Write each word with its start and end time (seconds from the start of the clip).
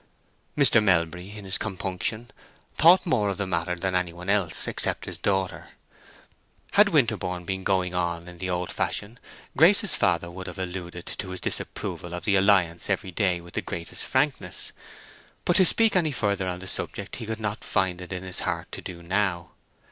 Mr. 0.57 0.81
Melbury, 0.83 1.37
in 1.37 1.45
his 1.45 1.59
compunction, 1.59 2.31
thought 2.75 3.05
more 3.05 3.29
of 3.29 3.37
the 3.37 3.45
matter 3.45 3.75
than 3.75 3.93
any 3.93 4.11
one 4.11 4.31
else, 4.31 4.67
except 4.67 5.05
his 5.05 5.19
daughter. 5.19 5.73
Had 6.71 6.89
Winterborne 6.89 7.45
been 7.45 7.63
going 7.63 7.93
on 7.93 8.27
in 8.27 8.39
the 8.39 8.49
old 8.49 8.71
fashion, 8.71 9.19
Grace's 9.55 9.93
father 9.93 10.31
could 10.33 10.47
have 10.47 10.57
alluded 10.57 11.05
to 11.05 11.29
his 11.29 11.39
disapproval 11.39 12.15
of 12.15 12.25
the 12.25 12.35
alliance 12.35 12.89
every 12.89 13.11
day 13.11 13.41
with 13.41 13.53
the 13.53 13.61
greatest 13.61 14.03
frankness; 14.03 14.71
but 15.45 15.57
to 15.57 15.65
speak 15.65 15.95
any 15.95 16.11
further 16.11 16.47
on 16.47 16.57
the 16.57 16.65
subject 16.65 17.17
he 17.17 17.27
could 17.27 17.39
not 17.39 17.63
find 17.63 18.01
it 18.01 18.11
in 18.11 18.23
his 18.23 18.39
heart 18.39 18.71
to 18.71 18.81
do 18.81 19.03
now. 19.03 19.51